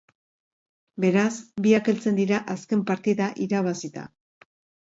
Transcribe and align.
Beraz, 1.03 1.27
biak 1.67 1.91
heltzen 1.93 2.17
dira 2.21 2.39
azken 2.57 2.83
partida 2.91 3.31
irabazita. 3.49 4.09